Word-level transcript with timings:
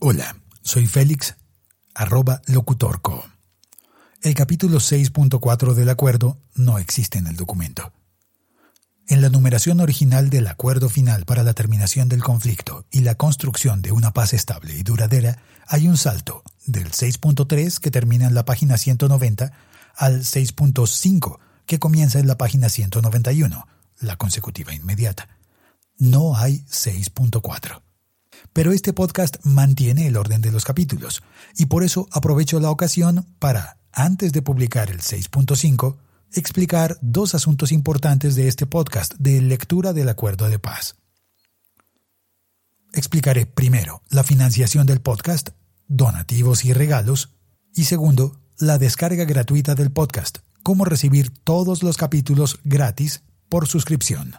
Hola, 0.00 0.36
soy 0.62 0.86
Félix, 0.86 1.34
arroba 1.92 2.40
locutorco. 2.46 3.28
El 4.22 4.32
capítulo 4.34 4.78
6.4 4.78 5.74
del 5.74 5.88
acuerdo 5.88 6.38
no 6.54 6.78
existe 6.78 7.18
en 7.18 7.26
el 7.26 7.34
documento. 7.34 7.92
En 9.08 9.22
la 9.22 9.28
numeración 9.28 9.80
original 9.80 10.30
del 10.30 10.46
acuerdo 10.46 10.88
final 10.88 11.24
para 11.24 11.42
la 11.42 11.52
terminación 11.52 12.08
del 12.08 12.22
conflicto 12.22 12.86
y 12.92 13.00
la 13.00 13.16
construcción 13.16 13.82
de 13.82 13.90
una 13.90 14.12
paz 14.12 14.34
estable 14.34 14.76
y 14.78 14.84
duradera, 14.84 15.42
hay 15.66 15.88
un 15.88 15.96
salto 15.96 16.44
del 16.64 16.92
6.3 16.92 17.80
que 17.80 17.90
termina 17.90 18.26
en 18.26 18.34
la 18.34 18.44
página 18.44 18.78
190 18.78 19.52
al 19.96 20.20
6.5 20.20 21.40
que 21.66 21.80
comienza 21.80 22.20
en 22.20 22.28
la 22.28 22.38
página 22.38 22.68
191, 22.68 23.66
la 23.98 24.14
consecutiva 24.14 24.72
inmediata. 24.72 25.28
No 25.98 26.36
hay 26.36 26.58
6.4. 26.70 27.82
Pero 28.58 28.72
este 28.72 28.92
podcast 28.92 29.36
mantiene 29.44 30.08
el 30.08 30.16
orden 30.16 30.40
de 30.40 30.50
los 30.50 30.64
capítulos 30.64 31.22
y 31.56 31.66
por 31.66 31.84
eso 31.84 32.08
aprovecho 32.10 32.58
la 32.58 32.72
ocasión 32.72 33.24
para, 33.38 33.78
antes 33.92 34.32
de 34.32 34.42
publicar 34.42 34.90
el 34.90 34.98
6.5, 34.98 35.96
explicar 36.32 36.98
dos 37.00 37.36
asuntos 37.36 37.70
importantes 37.70 38.34
de 38.34 38.48
este 38.48 38.66
podcast 38.66 39.14
de 39.14 39.40
lectura 39.42 39.92
del 39.92 40.08
acuerdo 40.08 40.48
de 40.48 40.58
paz. 40.58 40.96
Explicaré 42.92 43.46
primero 43.46 44.02
la 44.10 44.24
financiación 44.24 44.88
del 44.88 45.02
podcast, 45.02 45.50
donativos 45.86 46.64
y 46.64 46.72
regalos, 46.72 47.36
y 47.76 47.84
segundo, 47.84 48.40
la 48.58 48.78
descarga 48.78 49.24
gratuita 49.24 49.76
del 49.76 49.92
podcast, 49.92 50.38
cómo 50.64 50.84
recibir 50.84 51.30
todos 51.30 51.84
los 51.84 51.96
capítulos 51.96 52.58
gratis 52.64 53.22
por 53.48 53.68
suscripción. 53.68 54.34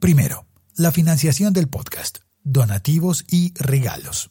Primero, 0.00 0.48
la 0.74 0.90
financiación 0.90 1.52
del 1.52 1.68
podcast 1.68 2.26
donativos 2.52 3.24
y 3.28 3.52
regalos. 3.54 4.30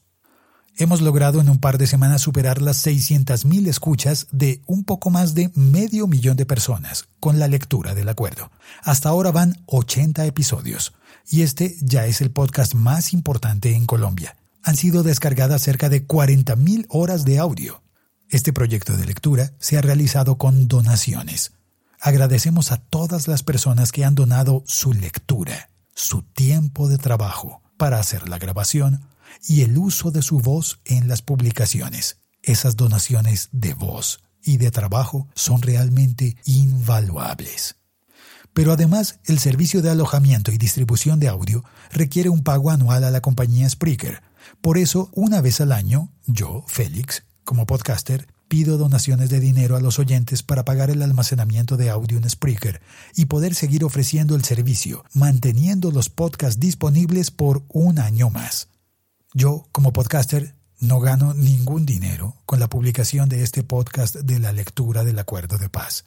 Hemos 0.79 1.01
logrado 1.01 1.41
en 1.41 1.49
un 1.49 1.57
par 1.57 1.79
de 1.79 1.87
semanas 1.87 2.21
superar 2.21 2.61
las 2.61 2.85
600.000 2.85 3.67
escuchas 3.67 4.27
de 4.31 4.61
un 4.67 4.83
poco 4.83 5.09
más 5.09 5.33
de 5.33 5.49
medio 5.55 6.05
millón 6.05 6.37
de 6.37 6.45
personas 6.45 7.07
con 7.19 7.39
la 7.39 7.47
lectura 7.47 7.95
del 7.95 8.09
acuerdo. 8.09 8.51
Hasta 8.83 9.09
ahora 9.09 9.31
van 9.31 9.63
80 9.65 10.25
episodios 10.27 10.93
y 11.29 11.41
este 11.41 11.75
ya 11.81 12.05
es 12.05 12.21
el 12.21 12.29
podcast 12.29 12.75
más 12.75 13.13
importante 13.13 13.73
en 13.73 13.87
Colombia. 13.87 14.37
Han 14.61 14.75
sido 14.75 15.01
descargadas 15.01 15.63
cerca 15.63 15.89
de 15.89 16.05
40.000 16.07 16.85
horas 16.89 17.25
de 17.25 17.39
audio. 17.39 17.81
Este 18.29 18.53
proyecto 18.53 18.95
de 18.95 19.05
lectura 19.05 19.53
se 19.57 19.79
ha 19.79 19.81
realizado 19.81 20.37
con 20.37 20.67
donaciones. 20.67 21.53
Agradecemos 21.99 22.71
a 22.71 22.77
todas 22.77 23.27
las 23.27 23.41
personas 23.41 23.91
que 23.91 24.05
han 24.05 24.13
donado 24.13 24.63
su 24.67 24.93
lectura, 24.93 25.71
su 25.95 26.21
tiempo 26.21 26.87
de 26.87 26.99
trabajo, 26.99 27.63
para 27.77 27.99
hacer 27.99 28.27
la 28.27 28.39
grabación 28.39 29.01
y 29.47 29.61
el 29.61 29.77
uso 29.77 30.11
de 30.11 30.21
su 30.21 30.39
voz 30.39 30.79
en 30.85 31.07
las 31.07 31.21
publicaciones. 31.21 32.17
Esas 32.41 32.75
donaciones 32.75 33.49
de 33.51 33.73
voz 33.73 34.19
y 34.43 34.57
de 34.57 34.71
trabajo 34.71 35.27
son 35.35 35.61
realmente 35.61 36.37
invaluables. 36.45 37.75
Pero 38.53 38.71
además, 38.71 39.19
el 39.25 39.39
servicio 39.39 39.81
de 39.81 39.91
alojamiento 39.91 40.51
y 40.51 40.57
distribución 40.57 41.19
de 41.19 41.27
audio 41.27 41.63
requiere 41.91 42.29
un 42.29 42.43
pago 42.43 42.71
anual 42.71 43.03
a 43.03 43.11
la 43.11 43.21
compañía 43.21 43.69
Spreaker. 43.69 44.23
Por 44.61 44.77
eso, 44.77 45.11
una 45.13 45.41
vez 45.41 45.61
al 45.61 45.71
año, 45.71 46.11
yo, 46.25 46.63
Félix, 46.67 47.23
como 47.43 47.67
podcaster, 47.67 48.27
pido 48.47 48.77
donaciones 48.77 49.29
de 49.29 49.39
dinero 49.39 49.75
a 49.75 49.81
los 49.81 49.99
oyentes 49.99 50.43
para 50.43 50.65
pagar 50.65 50.89
el 50.89 51.01
almacenamiento 51.01 51.77
de 51.77 51.89
audio 51.89 52.17
en 52.17 52.29
Spreaker 52.29 52.81
y 53.15 53.25
poder 53.25 53.55
seguir 53.55 53.83
ofreciendo 53.83 54.35
el 54.35 54.43
servicio, 54.43 55.03
manteniendo 55.13 55.91
los 55.91 56.09
podcasts 56.09 56.59
disponibles 56.59 57.31
por 57.31 57.63
un 57.69 57.99
año 57.99 58.29
más. 58.29 58.69
Yo, 59.33 59.67
como 59.71 59.93
podcaster, 59.93 60.55
no 60.79 60.99
gano 60.99 61.33
ningún 61.33 61.85
dinero 61.85 62.35
con 62.45 62.59
la 62.59 62.69
publicación 62.69 63.29
de 63.29 63.43
este 63.43 63.63
podcast 63.63 64.15
de 64.15 64.39
la 64.39 64.51
lectura 64.51 65.03
del 65.03 65.19
acuerdo 65.19 65.57
de 65.57 65.69
paz. 65.69 66.05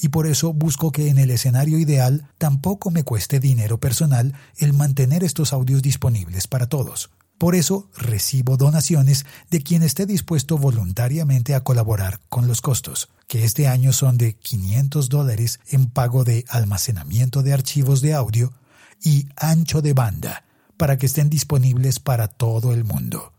Y 0.00 0.08
por 0.08 0.26
eso 0.26 0.52
busco 0.52 0.92
que 0.92 1.08
en 1.08 1.18
el 1.18 1.30
escenario 1.30 1.78
ideal 1.78 2.30
tampoco 2.38 2.90
me 2.90 3.04
cueste 3.04 3.40
dinero 3.40 3.78
personal 3.78 4.34
el 4.56 4.72
mantener 4.72 5.24
estos 5.24 5.52
audios 5.52 5.82
disponibles 5.82 6.46
para 6.46 6.68
todos. 6.68 7.10
Por 7.38 7.54
eso 7.54 7.90
recibo 7.96 8.56
donaciones 8.56 9.26
de 9.50 9.62
quien 9.62 9.82
esté 9.82 10.06
dispuesto 10.06 10.56
voluntariamente 10.56 11.54
a 11.54 11.62
colaborar 11.62 12.20
con 12.28 12.46
los 12.46 12.60
costos, 12.60 13.08
que 13.26 13.44
este 13.44 13.66
año 13.66 13.92
son 13.92 14.18
de 14.18 14.34
500 14.34 15.08
dólares 15.08 15.60
en 15.68 15.90
pago 15.90 16.24
de 16.24 16.44
almacenamiento 16.48 17.42
de 17.42 17.52
archivos 17.52 18.00
de 18.00 18.14
audio 18.14 18.52
y 19.02 19.26
ancho 19.36 19.82
de 19.82 19.92
banda, 19.92 20.44
para 20.76 20.96
que 20.96 21.06
estén 21.06 21.28
disponibles 21.28 21.98
para 21.98 22.28
todo 22.28 22.72
el 22.72 22.84
mundo. 22.84 23.32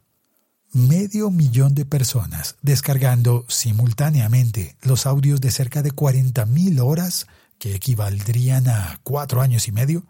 Medio 0.74 1.32
millón 1.32 1.74
de 1.74 1.86
personas 1.86 2.58
descargando 2.62 3.46
simultáneamente 3.48 4.76
los 4.82 5.06
audios 5.06 5.40
de 5.40 5.52
cerca 5.52 5.82
de 5.82 5.92
40.000 5.94 6.82
horas, 6.84 7.28
que 7.60 7.76
equivaldrían 7.76 8.68
a 8.68 9.00
cuatro 9.04 9.42
años 9.42 9.70
y 9.70 9.72
medio, 9.72 10.04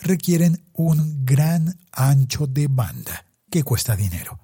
requieren 0.00 0.64
un 0.72 1.24
gran 1.24 1.78
ancho 1.92 2.46
de 2.46 2.68
banda 2.68 3.26
que 3.50 3.62
cuesta 3.62 3.96
dinero. 3.96 4.40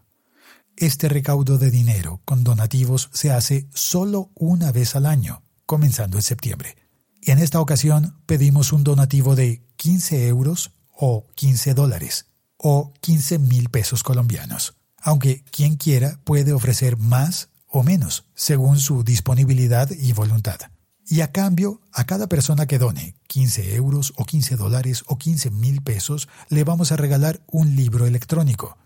Este 0.77 1.09
recaudo 1.09 1.59
de 1.59 1.71
dinero 1.71 2.21
con 2.25 2.45
donativos 2.45 3.11
se 3.13 3.31
hace 3.31 3.69
solo 3.75 4.31
una 4.35 4.73
vez 4.73 4.97
al 4.97 5.07
año, 5.07 5.43
comenzando 5.67 6.17
en 6.17 6.23
septiembre. 6.23 6.77
Y 7.21 7.31
en 7.31 7.39
esta 7.39 7.61
ocasión 7.61 8.17
pedimos 8.27 8.73
un 8.73 8.83
donativo 8.83 9.37
de 9.37 9.63
15 9.77 10.27
euros 10.27 10.73
o 10.93 11.29
15 11.35 11.75
dólares 11.75 12.27
o 12.57 12.93
15 13.01 13.39
mil 13.39 13.69
pesos 13.69 14.03
colombianos, 14.03 14.75
aunque 15.01 15.45
quien 15.45 15.77
quiera 15.77 16.19
puede 16.25 16.53
ofrecer 16.53 16.97
más 16.97 17.51
o 17.67 17.83
menos, 17.83 18.27
según 18.35 18.79
su 18.79 19.05
disponibilidad 19.05 19.91
y 19.91 20.13
voluntad. 20.13 20.72
Y 21.09 21.21
a 21.21 21.33
cambio, 21.33 21.81
a 21.93 22.05
cada 22.05 22.29
persona 22.29 22.67
que 22.67 22.79
done 22.79 23.15
15 23.27 23.75
euros 23.75 24.13
o 24.17 24.25
15 24.25 24.57
dólares 24.57 25.05
o 25.07 25.19
15 25.19 25.51
mil 25.51 25.83
pesos, 25.83 26.29
le 26.49 26.65
vamos 26.65 26.93
a 26.93 26.97
regalar 26.97 27.41
un 27.49 27.75
libro 27.75 28.07
electrónico. 28.07 28.79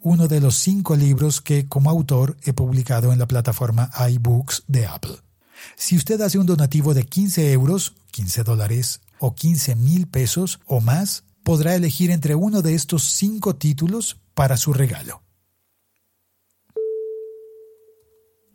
Uno 0.00 0.28
de 0.28 0.40
los 0.40 0.56
cinco 0.56 0.96
libros 0.96 1.40
que 1.40 1.68
como 1.68 1.90
autor 1.90 2.36
he 2.44 2.52
publicado 2.52 3.12
en 3.12 3.18
la 3.18 3.26
plataforma 3.26 3.90
iBooks 4.10 4.64
de 4.68 4.86
Apple. 4.86 5.16
Si 5.74 5.96
usted 5.96 6.20
hace 6.20 6.38
un 6.38 6.46
donativo 6.46 6.94
de 6.94 7.04
15 7.04 7.52
euros, 7.52 7.94
15 8.12 8.44
dólares 8.44 9.00
o 9.18 9.34
15 9.34 9.74
mil 9.74 10.06
pesos 10.06 10.60
o 10.66 10.80
más, 10.80 11.24
podrá 11.42 11.74
elegir 11.74 12.10
entre 12.10 12.34
uno 12.34 12.62
de 12.62 12.74
estos 12.74 13.02
cinco 13.04 13.56
títulos 13.56 14.18
para 14.34 14.56
su 14.56 14.72
regalo. 14.72 15.22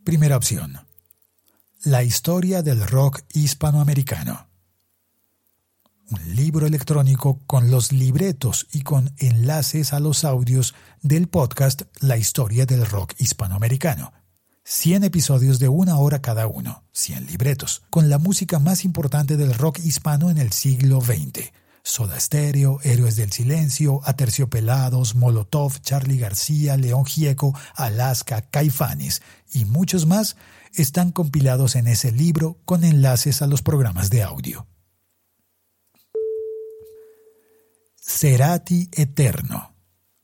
Primera 0.04 0.38
opción 0.38 0.91
la 1.84 2.04
historia 2.04 2.62
del 2.62 2.86
rock 2.86 3.24
hispanoamericano. 3.34 4.48
Un 6.12 6.36
libro 6.36 6.68
electrónico 6.68 7.40
con 7.48 7.72
los 7.72 7.92
libretos 7.92 8.68
y 8.72 8.84
con 8.84 9.12
enlaces 9.18 9.92
a 9.92 10.00
los 10.00 10.24
audios 10.24 10.76
del 11.02 11.28
podcast 11.28 11.84
La 12.00 12.18
historia 12.18 12.68
del 12.68 12.86
rock 12.86 13.16
hispanoamericano. 13.18 14.14
100 14.64 15.06
episodios 15.06 15.58
de 15.58 15.70
una 15.70 15.98
hora 15.98 16.22
cada 16.22 16.46
uno, 16.46 16.84
100 16.92 17.26
libretos, 17.26 17.82
con 17.90 18.10
la 18.10 18.20
música 18.20 18.60
más 18.60 18.86
importante 18.86 19.36
del 19.36 19.56
rock 19.56 19.80
hispano 19.80 20.30
en 20.30 20.38
el 20.38 20.52
siglo 20.52 21.02
XX. 21.02 21.52
Soda 21.84 22.20
Stereo, 22.20 22.80
Héroes 22.84 23.16
del 23.16 23.32
Silencio, 23.32 24.02
Aterciopelados, 24.04 25.16
Molotov, 25.16 25.80
Charlie 25.82 26.20
García, 26.20 26.78
León 26.78 27.06
Gieco, 27.06 27.58
Alaska, 27.74 28.44
Caifanes 28.44 29.24
y 29.52 29.66
muchos 29.66 30.06
más 30.06 30.36
están 30.76 31.12
compilados 31.12 31.76
en 31.76 31.88
ese 31.88 32.12
libro 32.12 32.60
con 32.66 32.84
enlaces 32.84 33.42
a 33.42 33.48
los 33.48 33.62
programas 33.62 34.10
de 34.10 34.24
audio. 34.24 34.68
Cerati 38.00 38.90
Eterno, 38.94 39.74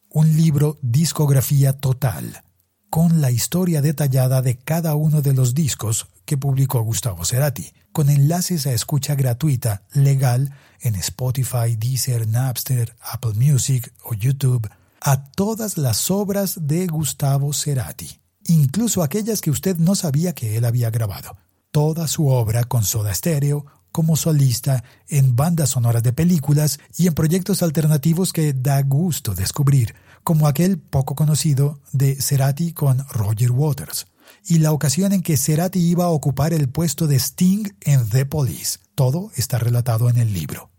un 0.10 0.36
libro 0.36 0.78
discografía 0.82 1.74
total, 1.74 2.44
con 2.90 3.22
la 3.22 3.32
historia 3.32 3.82
detallada 3.82 4.42
de 4.42 4.58
cada 4.58 4.96
uno 4.96 5.22
de 5.22 5.34
los 5.34 5.54
discos 5.54 6.08
que 6.26 6.38
publicó 6.38 6.82
Gustavo 6.82 7.24
Cerati, 7.26 7.72
con 7.92 8.10
enlaces 8.10 8.68
a 8.68 8.74
escucha 8.74 9.16
gratuita, 9.16 9.84
legal, 9.94 10.54
en 10.82 10.96
Spotify, 10.96 11.76
Deezer, 11.78 12.28
Napster, 12.28 12.96
Apple 13.02 13.34
Music 13.34 13.94
o 14.04 14.14
YouTube, 14.14 14.70
a 15.02 15.24
todas 15.32 15.78
las 15.78 16.12
obras 16.12 16.68
de 16.68 16.88
Gustavo 16.88 17.54
Cerati 17.54 18.22
incluso 18.48 19.04
aquellas 19.04 19.42
que 19.42 19.52
usted 19.52 19.78
no 19.78 19.96
sabía 19.96 20.34
que 20.34 20.58
él 20.58 20.66
había 20.66 20.90
grabado. 20.90 21.38
Toda 21.72 22.08
su 22.08 22.28
obra 22.28 22.64
con 22.64 22.84
Soda 22.84 23.14
Stereo, 23.14 23.66
como 23.92 24.16
solista, 24.16 24.84
en 25.08 25.36
bandas 25.36 25.72
sonoras 25.72 26.04
de 26.04 26.14
películas 26.14 26.80
y 26.98 27.08
en 27.08 27.14
proyectos 27.14 27.64
alternativos 27.64 28.34
que 28.34 28.54
da 28.54 28.82
gusto 28.82 29.34
descubrir, 29.34 29.96
como 30.24 30.48
aquel 30.48 30.78
poco 30.78 31.16
conocido 31.16 31.80
de 31.92 32.16
Cerati 32.22 32.74
con 32.74 33.06
Roger 33.10 33.52
Waters, 33.52 34.08
y 34.46 34.60
la 34.60 34.72
ocasión 34.72 35.14
en 35.14 35.22
que 35.22 35.38
Cerati 35.38 35.80
iba 35.80 36.06
a 36.06 36.10
ocupar 36.10 36.54
el 36.54 36.70
puesto 36.70 37.08
de 37.08 37.18
Sting 37.18 37.70
en 37.82 38.08
The 38.10 38.26
Police. 38.26 38.80
Todo 38.96 39.32
está 39.36 39.58
relatado 39.58 40.10
en 40.10 40.18
el 40.18 40.34
libro. 40.34 40.70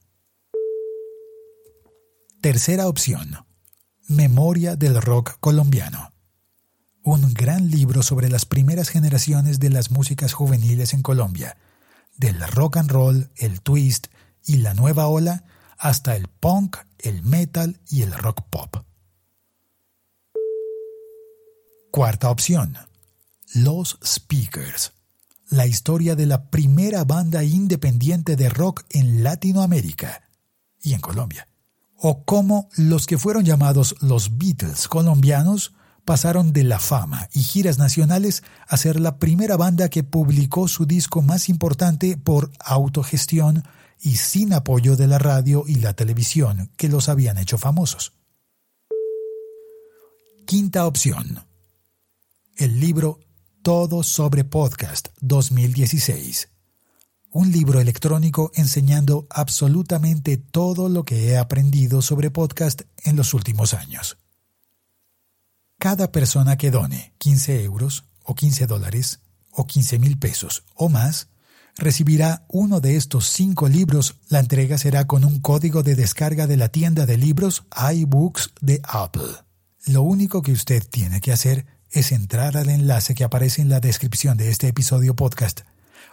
Tercera 2.41 2.89
opción. 2.89 3.47
Memoria 4.07 4.77
del 4.77 5.01
Rock 5.03 5.39
Colombiano. 5.41 6.13
Un 7.03 7.33
gran 7.33 7.71
libro 7.71 8.03
sobre 8.03 8.29
las 8.29 8.45
primeras 8.45 8.89
generaciones 8.89 9.61
de 9.61 9.71
las 9.71 9.91
músicas 9.91 10.33
juveniles 10.33 10.95
en 10.95 11.03
Colombia, 11.03 11.57
del 12.17 12.41
rock 12.49 12.79
and 12.79 12.91
roll, 12.91 13.31
el 13.37 13.61
twist 13.61 14.09
y 14.45 14.57
la 14.57 14.75
nueva 14.75 15.07
ola, 15.07 15.45
hasta 15.79 16.17
el 16.17 16.27
punk, 16.27 16.77
el 16.99 17.23
metal 17.23 17.81
y 17.89 18.03
el 18.03 18.13
rock 18.13 18.43
pop. 18.51 18.77
Cuarta 21.91 22.31
opción. 22.31 22.77
Los 23.55 23.99
Speakers. 24.05 24.93
La 25.49 25.67
historia 25.67 26.15
de 26.15 26.27
la 26.27 26.51
primera 26.51 27.05
banda 27.05 27.43
independiente 27.45 28.37
de 28.37 28.51
rock 28.51 28.85
en 28.91 29.23
Latinoamérica 29.23 30.29
y 30.83 30.93
en 30.93 31.01
Colombia. 31.01 31.49
O 31.97 32.25
cómo 32.25 32.69
los 32.77 33.07
que 33.07 33.17
fueron 33.17 33.45
llamados 33.45 33.97
los 34.01 34.37
Beatles 34.37 34.87
colombianos 34.89 35.73
pasaron 36.09 36.55
de 36.55 36.65
la 36.65 36.79
fama 36.79 37.29
y 37.35 37.43
giras 37.43 37.77
nacionales 37.77 38.43
a 38.67 38.79
ser 38.79 38.99
la 38.99 39.19
primera 39.19 39.59
banda 39.59 39.91
que 39.91 40.05
publicó 40.05 40.67
su 40.67 40.87
disco 40.87 41.21
más 41.21 41.51
importante 41.51 42.17
por 42.17 42.51
autogestión 42.61 43.63
y 44.01 44.17
sin 44.17 44.55
apoyo 44.55 44.97
de 44.97 45.07
la 45.07 45.19
radio 45.19 45.65
y 45.67 45.75
la 45.75 45.93
televisión 45.93 46.71
que 46.79 46.89
los 46.89 47.11
habían 47.11 47.37
hecho 47.37 47.59
famosos. 47.59 48.15
Quinta 50.47 50.87
opción 50.87 51.45
el 52.57 52.81
libro 52.81 53.21
Todo 53.61 54.03
sobre 54.03 54.45
Podcast 54.45 55.09
2016. 55.21 56.49
Un 57.33 57.53
libro 57.53 57.83
electrónico 57.83 58.51
enseñando 58.55 59.27
absolutamente 59.29 60.39
todo 60.39 60.89
lo 60.89 61.05
que 61.05 61.29
he 61.29 61.37
aprendido 61.37 62.01
sobre 62.01 62.31
podcast 62.31 62.81
en 63.05 63.17
los 63.17 63.35
últimos 63.35 63.75
años. 63.75 64.17
Cada 65.79 66.11
persona 66.11 66.57
que 66.57 66.73
done 66.73 67.13
15 67.19 67.63
euros 67.63 68.05
o 68.25 68.35
15 68.35 68.67
dólares 68.67 69.21
o 69.53 69.69
15 69.69 70.01
mil 70.01 70.19
pesos 70.19 70.65
o 70.75 70.89
más 70.89 71.29
recibirá 71.77 72.45
uno 72.49 72.81
de 72.81 72.97
estos 72.97 73.29
cinco 73.29 73.69
libros. 73.69 74.17
La 74.29 74.41
entrega 74.41 74.77
será 74.77 75.07
con 75.07 75.25
un 75.25 75.39
código 75.39 75.85
de 75.85 75.95
descarga 75.95 76.49
de 76.49 76.57
la 76.57 76.69
tienda 76.71 77.07
de 77.07 77.17
libros 77.17 77.63
iBooks 77.95 78.55
de 78.61 78.81
Apple. 78.83 79.31
Lo 79.87 80.03
único 80.03 80.43
que 80.43 80.51
usted 80.51 80.83
tiene 80.83 81.21
que 81.21 81.31
hacer 81.31 81.65
es 81.93 82.11
entrar 82.11 82.57
al 82.57 82.71
enlace 82.71 83.15
que 83.15 83.23
aparece 83.23 83.63
en 83.63 83.69
la 83.69 83.79
descripción 83.79 84.37
de 84.37 84.51
este 84.51 84.67
episodio 84.67 85.15
podcast 85.15 85.61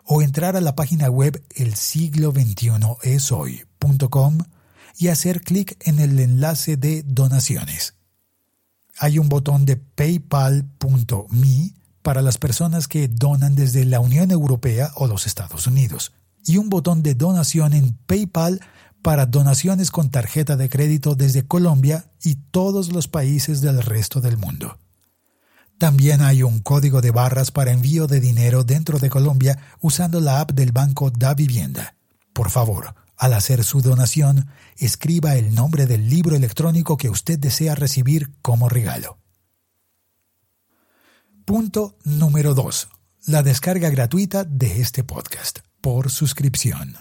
o 0.04 0.22
entrar 0.22 0.56
a 0.56 0.62
la 0.62 0.76
página 0.76 1.10
web 1.10 1.44
el 1.56 1.74
siglo 1.74 2.32
21 2.32 3.00
esoy.com 3.02 4.38
y 5.00 5.08
hacer 5.08 5.42
clic 5.42 5.76
en 5.88 5.98
el 5.98 6.20
enlace 6.20 6.78
de 6.78 7.02
donaciones. 7.02 7.95
Hay 8.98 9.20
un 9.20 9.30
botón 9.30 9.66
de 9.66 9.76
paypal.me 9.76 11.74
para 12.02 12.22
las 12.22 12.38
personas 12.38 12.88
que 12.88 13.08
donan 13.08 13.56
desde 13.56 13.84
la 13.84 14.00
Unión 14.00 14.32
Europea 14.32 14.92
o 14.96 15.08
los 15.08 15.26
Estados 15.26 15.68
Unidos 15.68 16.14
y 16.46 16.58
un 16.58 16.70
botón 16.70 17.02
de 17.04 17.16
donación 17.16 17.74
en 17.74 17.94
PayPal 18.06 18.62
para 19.02 19.26
donaciones 19.26 19.92
con 19.92 20.10
tarjeta 20.10 20.56
de 20.56 20.70
crédito 20.70 21.16
desde 21.16 21.46
Colombia 21.46 22.06
y 22.24 22.36
todos 22.36 22.92
los 22.92 23.08
países 23.08 23.62
del 23.62 23.82
resto 23.82 24.22
del 24.22 24.38
mundo. 24.38 24.78
También 25.78 26.22
hay 26.22 26.44
un 26.44 26.60
código 26.60 27.02
de 27.02 27.12
barras 27.12 27.52
para 27.52 27.72
envío 27.72 28.08
de 28.08 28.20
dinero 28.20 28.64
dentro 28.64 28.98
de 28.98 29.10
Colombia 29.10 29.60
usando 29.82 30.22
la 30.22 30.40
app 30.40 30.52
del 30.52 30.72
banco 30.72 31.12
Da 31.12 31.34
Vivienda. 31.34 31.96
Por 32.34 32.50
favor, 32.50 32.96
al 33.18 33.34
hacer 33.34 33.64
su 33.64 33.82
donación, 33.82 34.48
escriba 34.78 35.36
el 35.36 35.54
nombre 35.56 35.86
del 35.86 36.10
libro 36.10 36.36
electrónico 36.36 36.98
que 36.98 37.10
usted 37.10 37.40
desea 37.40 37.76
recibir 37.76 38.32
como 38.42 38.70
regalo. 38.70 39.18
Punto 41.46 41.98
número 42.04 42.54
2. 42.54 42.90
La 43.28 43.44
descarga 43.44 43.90
gratuita 43.90 44.44
de 44.44 44.82
este 44.82 45.04
podcast 45.04 45.60
por 45.82 46.10
suscripción. 46.10 46.98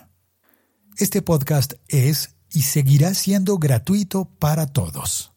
Este 0.96 1.22
podcast 1.22 1.74
es 1.88 2.36
y 2.52 2.62
seguirá 2.62 3.14
siendo 3.14 3.58
gratuito 3.58 4.26
para 4.38 4.66
todos. 4.66 5.32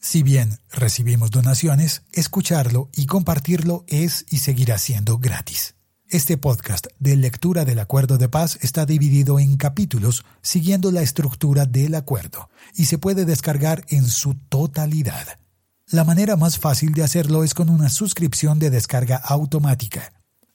Si 0.00 0.22
bien 0.22 0.58
recibimos 0.70 1.30
donaciones, 1.30 2.02
escucharlo 2.12 2.90
y 2.94 3.06
compartirlo 3.06 3.84
es 3.88 4.24
y 4.30 4.38
seguirá 4.38 4.78
siendo 4.78 5.18
gratis. 5.18 5.73
Este 6.14 6.38
podcast 6.38 6.86
de 7.00 7.16
lectura 7.16 7.64
del 7.64 7.80
acuerdo 7.80 8.18
de 8.18 8.28
paz 8.28 8.56
está 8.62 8.86
dividido 8.86 9.40
en 9.40 9.56
capítulos 9.56 10.24
siguiendo 10.42 10.92
la 10.92 11.02
estructura 11.02 11.66
del 11.66 11.96
acuerdo 11.96 12.50
y 12.76 12.84
se 12.84 12.98
puede 12.98 13.24
descargar 13.24 13.84
en 13.88 14.06
su 14.06 14.34
totalidad. 14.48 15.40
La 15.88 16.04
manera 16.04 16.36
más 16.36 16.60
fácil 16.60 16.92
de 16.92 17.02
hacerlo 17.02 17.42
es 17.42 17.52
con 17.52 17.68
una 17.68 17.88
suscripción 17.88 18.60
de 18.60 18.70
descarga 18.70 19.16
automática. 19.16 20.12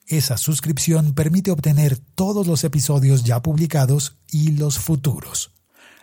Esa 0.08 0.38
suscripción 0.38 1.14
permite 1.14 1.52
obtener 1.52 1.98
todos 1.98 2.48
los 2.48 2.64
episodios 2.64 3.26
ya 3.26 3.42
publicados 3.42 4.16
y 4.32 4.52
los 4.52 4.80
futuros. 4.80 5.52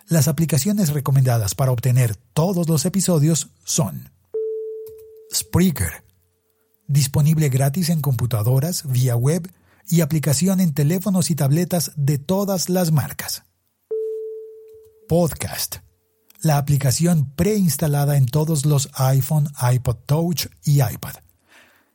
Las 0.06 0.28
aplicaciones 0.28 0.90
recomendadas 0.90 1.54
para 1.54 1.72
obtener 1.72 2.14
todos 2.34 2.68
los 2.68 2.84
episodios 2.84 3.48
son 3.64 4.10
Spreaker, 5.34 6.04
disponible 6.88 7.48
gratis 7.48 7.90
en 7.90 8.00
computadoras, 8.00 8.84
vía 8.90 9.16
web 9.16 9.50
y 9.88 10.00
aplicación 10.00 10.60
en 10.60 10.72
teléfonos 10.72 11.30
y 11.30 11.34
tabletas 11.34 11.92
de 11.96 12.18
todas 12.18 12.68
las 12.68 12.92
marcas. 12.92 13.44
Podcast, 15.08 15.76
la 16.42 16.58
aplicación 16.58 17.30
preinstalada 17.36 18.16
en 18.16 18.26
todos 18.26 18.66
los 18.66 18.88
iPhone, 18.94 19.48
iPod 19.72 19.96
Touch 20.06 20.46
y 20.64 20.82
iPad. 20.82 21.14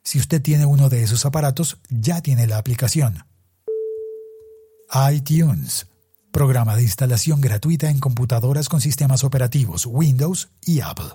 Si 0.03 0.17
usted 0.17 0.41
tiene 0.41 0.65
uno 0.65 0.89
de 0.89 1.03
esos 1.03 1.25
aparatos, 1.25 1.77
ya 1.89 2.21
tiene 2.21 2.47
la 2.47 2.57
aplicación. 2.57 3.25
iTunes, 5.13 5.87
programa 6.31 6.75
de 6.75 6.83
instalación 6.83 7.39
gratuita 7.39 7.89
en 7.89 7.99
computadoras 7.99 8.67
con 8.67 8.81
sistemas 8.81 9.23
operativos 9.23 9.85
Windows 9.85 10.49
y 10.65 10.81
Apple. 10.81 11.11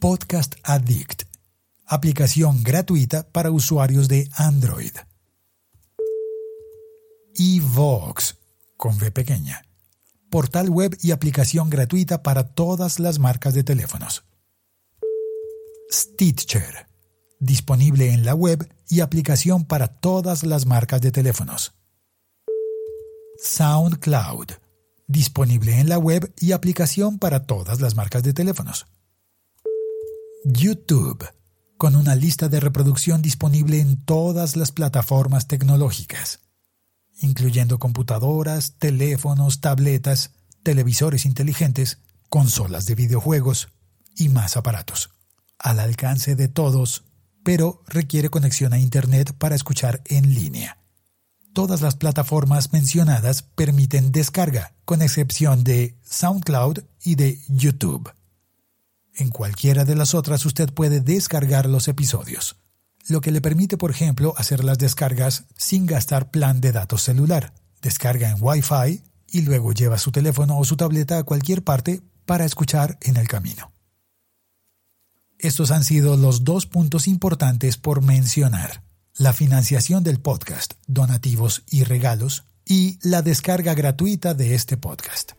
Podcast 0.00 0.54
Addict, 0.62 1.24
aplicación 1.84 2.62
gratuita 2.62 3.28
para 3.30 3.50
usuarios 3.50 4.08
de 4.08 4.30
Android. 4.34 4.92
eVox, 7.34 8.38
con 8.78 8.94
V 8.94 9.10
pequeña, 9.10 9.62
portal 10.30 10.70
web 10.70 10.96
y 11.02 11.10
aplicación 11.10 11.68
gratuita 11.68 12.22
para 12.22 12.44
todas 12.44 12.98
las 12.98 13.18
marcas 13.18 13.52
de 13.52 13.62
teléfonos. 13.62 14.24
Stitcher, 15.92 16.86
disponible 17.38 18.14
en 18.14 18.24
la 18.24 18.34
web 18.34 18.72
y 18.88 19.00
aplicación 19.00 19.66
para 19.66 19.88
todas 19.88 20.44
las 20.44 20.64
marcas 20.64 21.02
de 21.02 21.12
teléfonos. 21.12 21.74
SoundCloud, 23.36 24.52
disponible 25.08 25.78
en 25.78 25.90
la 25.90 25.98
web 25.98 26.32
y 26.40 26.52
aplicación 26.52 27.18
para 27.18 27.44
todas 27.44 27.82
las 27.82 27.96
marcas 27.96 28.22
de 28.22 28.32
teléfonos. 28.32 28.86
YouTube, 30.44 31.26
con 31.76 31.96
una 31.96 32.14
lista 32.14 32.48
de 32.48 32.60
reproducción 32.60 33.20
disponible 33.20 33.80
en 33.80 34.02
todas 34.04 34.56
las 34.56 34.72
plataformas 34.72 35.46
tecnológicas, 35.46 36.40
incluyendo 37.20 37.78
computadoras, 37.78 38.76
teléfonos, 38.78 39.60
tabletas, 39.60 40.32
televisores 40.62 41.26
inteligentes, 41.26 41.98
consolas 42.28 42.86
de 42.86 42.94
videojuegos 42.94 43.68
y 44.16 44.28
más 44.30 44.56
aparatos. 44.56 45.10
Al 45.58 45.78
alcance 45.78 46.36
de 46.36 46.48
todos, 46.48 47.04
pero 47.44 47.82
requiere 47.86 48.30
conexión 48.30 48.72
a 48.72 48.78
Internet 48.78 49.34
para 49.36 49.54
escuchar 49.54 50.02
en 50.06 50.34
línea. 50.34 50.78
Todas 51.52 51.82
las 51.82 51.96
plataformas 51.96 52.72
mencionadas 52.72 53.42
permiten 53.42 54.12
descarga, 54.12 54.74
con 54.84 55.02
excepción 55.02 55.64
de 55.64 55.98
SoundCloud 56.02 56.78
y 57.02 57.16
de 57.16 57.40
YouTube. 57.48 58.10
En 59.14 59.30
cualquiera 59.30 59.84
de 59.84 59.94
las 59.94 60.14
otras 60.14 60.46
usted 60.46 60.72
puede 60.72 61.00
descargar 61.00 61.66
los 61.66 61.88
episodios, 61.88 62.56
lo 63.08 63.20
que 63.20 63.32
le 63.32 63.40
permite, 63.40 63.76
por 63.76 63.90
ejemplo, 63.90 64.34
hacer 64.36 64.64
las 64.64 64.78
descargas 64.78 65.44
sin 65.56 65.86
gastar 65.86 66.30
plan 66.30 66.60
de 66.60 66.72
datos 66.72 67.02
celular. 67.02 67.52
Descarga 67.82 68.30
en 68.30 68.36
Wi-Fi 68.40 69.02
y 69.28 69.42
luego 69.42 69.72
lleva 69.72 69.98
su 69.98 70.12
teléfono 70.12 70.58
o 70.58 70.64
su 70.64 70.76
tableta 70.76 71.18
a 71.18 71.24
cualquier 71.24 71.62
parte 71.64 72.02
para 72.26 72.44
escuchar 72.44 72.98
en 73.02 73.16
el 73.16 73.26
camino. 73.26 73.72
Estos 75.38 75.70
han 75.70 75.84
sido 75.84 76.16
los 76.16 76.44
dos 76.44 76.66
puntos 76.66 77.08
importantes 77.08 77.78
por 77.78 78.02
mencionar 78.02 78.82
la 79.16 79.32
financiación 79.32 80.04
del 80.04 80.20
podcast, 80.20 80.74
donativos 80.86 81.62
y 81.70 81.84
regalos, 81.84 82.44
y 82.64 82.98
la 83.02 83.22
descarga 83.22 83.74
gratuita 83.74 84.32
de 84.32 84.54
este 84.54 84.76
podcast. 84.76 85.32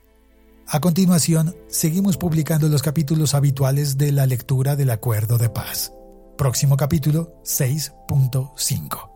A 0.73 0.79
continuación, 0.79 1.53
seguimos 1.67 2.15
publicando 2.15 2.69
los 2.69 2.81
capítulos 2.81 3.33
habituales 3.33 3.97
de 3.97 4.13
la 4.13 4.25
lectura 4.25 4.77
del 4.77 4.89
Acuerdo 4.91 5.37
de 5.37 5.49
Paz. 5.49 5.91
Próximo 6.37 6.77
capítulo 6.77 7.33
6.5. 7.43 9.09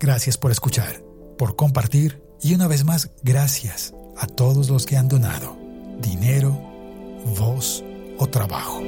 Gracias 0.00 0.36
por 0.36 0.50
escuchar, 0.50 1.00
por 1.38 1.54
compartir 1.54 2.24
y 2.42 2.56
una 2.56 2.66
vez 2.66 2.84
más 2.84 3.12
gracias 3.22 3.94
a 4.16 4.26
todos 4.26 4.68
los 4.68 4.84
que 4.84 4.96
han 4.96 5.06
donado 5.06 5.56
dinero, 6.02 6.60
voz 7.38 7.84
o 8.18 8.26
trabajo. 8.26 8.82